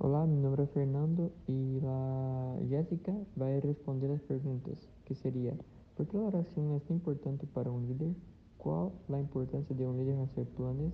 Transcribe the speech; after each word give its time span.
Olá, 0.00 0.24
meu 0.24 0.38
nome 0.38 0.62
é 0.62 0.66
Fernando 0.66 1.32
e 1.48 1.80
a 1.84 2.66
Jéssica 2.68 3.12
vai 3.36 3.58
responder 3.58 4.08
as 4.12 4.22
perguntas, 4.22 4.88
que 5.04 5.12
seria 5.12 5.58
¿Por 5.96 6.06
que 6.06 6.16
a 6.16 6.20
oração 6.20 6.76
é 6.76 6.78
tão 6.86 6.96
importante 6.96 7.46
para 7.46 7.68
um 7.68 7.84
líder? 7.84 8.14
Qual 8.58 8.92
a 9.12 9.18
importância 9.18 9.74
de 9.74 9.82
um 9.82 9.98
líder 9.98 10.14
fazer 10.28 10.46
planos? 10.56 10.92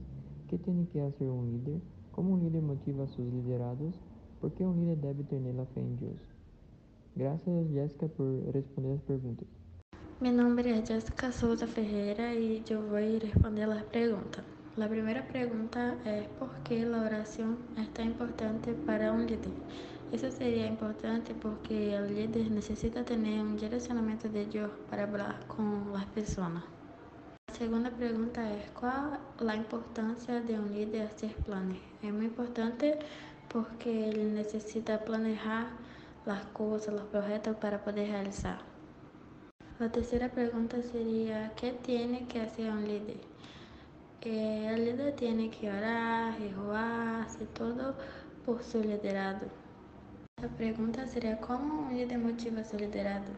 que 0.49 0.57
tem 0.57 0.87
que 0.87 0.99
fazer 0.99 1.29
um 1.29 1.45
líder? 1.45 1.83
Como 2.13 2.33
um 2.33 2.39
líder 2.39 2.63
motiva 2.63 3.07
seus 3.07 3.29
liderados? 3.31 3.95
Por 4.41 4.51
que 4.53 4.65
um 4.65 4.73
líder 4.81 4.97
deve 4.97 5.23
ter 5.25 5.37
a 5.37 5.67
fé 5.67 5.81
em 5.83 5.97
Deus? 5.97 6.21
Graças, 7.15 7.69
Jéssica, 7.73 8.09
por 8.09 8.27
responder 8.55 8.93
as 8.93 9.03
perguntas. 9.03 9.47
Mi 10.23 10.33
nombre 10.33 10.71
es 10.71 10.89
Jessica 10.89 11.31
Souza 11.31 11.67
Ferreira 11.67 12.33
yo 12.67 12.81
voy 12.89 13.17
a 13.17 13.19
responder 13.19 13.69
las 13.69 13.85
preguntas. 13.85 14.54
La 14.77 14.89
primera 14.89 15.25
pregunta 15.29 15.95
es 16.05 16.27
por 16.31 16.51
qué 16.65 16.85
la 16.85 17.03
oración 17.03 17.59
es 17.79 17.89
tan 17.95 18.07
importante 18.07 18.73
para 18.73 19.13
un 19.13 19.25
líder. 19.25 19.53
Eso 20.11 20.29
sería 20.33 20.67
importante 20.67 21.33
porque 21.33 21.95
el 21.95 22.13
líder 22.13 22.51
necesita 22.51 23.05
tener 23.05 23.41
un 23.41 23.57
direccionamiento 23.57 24.29
de 24.29 24.47
Dios 24.47 24.73
para 24.91 25.05
hablar 25.05 25.47
con 25.47 25.93
las 25.93 26.05
personas. 26.07 26.65
La 27.47 27.55
segunda 27.55 27.91
pregunta 27.91 28.53
es 28.53 28.69
cuál 28.73 29.21
la 29.39 29.55
importancia 29.55 30.41
de 30.41 30.59
un 30.59 30.75
líder 30.75 31.07
hacer 31.07 31.37
planes. 31.37 31.79
Es 32.03 32.13
muy 32.13 32.27
importante 32.27 32.99
porque 33.49 34.09
él 34.09 34.35
necesita 34.35 35.05
planear 35.05 35.69
las 36.27 36.45
cosas, 36.47 36.95
los 36.95 37.05
proyectos 37.05 37.55
para 37.59 37.85
poder 37.85 38.11
realizar. 38.11 38.59
La 39.79 39.93
tercera 39.93 40.33
pregunta 40.33 40.83
sería, 40.83 41.53
¿qué 41.55 41.71
tiene 41.71 42.27
que 42.27 42.41
hacer 42.41 42.73
un 42.73 42.83
líder? 42.89 43.34
Eh, 44.25 44.67
el 44.73 44.87
líder 44.87 45.15
tiene 45.17 45.51
que 45.51 45.71
orar, 45.71 46.33
jejuar, 46.39 47.25
hacer 47.27 47.47
todo 47.49 47.95
por 48.47 48.63
su 48.63 48.81
liderado. 48.81 49.47
La 50.41 50.49
pregunta 50.49 51.07
sería, 51.07 51.39
¿cómo 51.41 51.89
un 51.89 51.95
líder 51.95 52.19
motiva 52.19 52.63
a 52.63 52.65
su 52.65 52.79
liderado? 52.79 53.31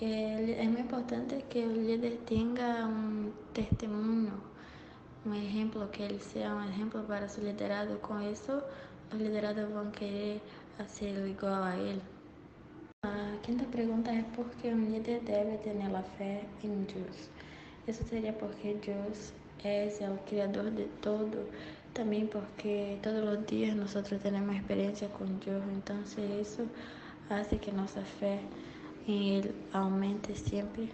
Eh, 0.00 0.58
es 0.60 0.70
muy 0.70 0.82
importante 0.82 1.44
que 1.50 1.64
el 1.64 1.88
líder 1.88 2.18
tenga 2.18 2.86
un 2.86 3.34
testimonio, 3.52 4.34
un 5.24 5.34
ejemplo, 5.34 5.90
que 5.90 6.06
él 6.06 6.20
sea 6.20 6.54
un 6.54 6.68
ejemplo 6.68 7.04
para 7.04 7.28
su 7.28 7.40
liderado. 7.40 8.00
Con 8.00 8.22
eso, 8.22 8.62
los 9.10 9.20
liderados 9.20 9.74
a 9.74 9.90
querer 9.90 10.40
hacerlo 10.78 11.26
igual 11.26 11.64
a 11.64 11.76
él. 11.76 12.00
A 13.02 13.38
quinta 13.42 13.64
pergunta 13.72 14.12
é 14.12 14.22
por 14.36 14.48
que 14.62 14.68
um 14.68 14.88
líder 14.88 15.20
deve 15.22 15.58
ter 15.58 15.76
a 15.82 16.02
fé 16.16 16.44
em 16.62 16.84
Deus. 16.84 17.28
Isso 17.88 18.04
seria 18.04 18.32
porque 18.32 18.74
Deus 18.74 19.32
é 19.64 20.10
o 20.10 20.18
Criador 20.26 20.70
de 20.70 20.84
todo, 21.00 21.50
também 21.94 22.26
porque 22.26 22.98
todos 23.02 23.38
os 23.38 23.46
dias 23.46 23.74
nós 23.74 23.92
temos 23.92 24.56
experiência 24.56 25.08
com 25.08 25.24
Deus, 25.24 25.64
então 25.76 25.96
isso 26.40 26.68
faz 27.28 27.48
que 27.48 27.72
nossa 27.72 28.02
fé 28.02 28.40
em 29.08 29.36
Ele 29.36 29.54
aumente 29.72 30.36
sempre. 30.36 30.92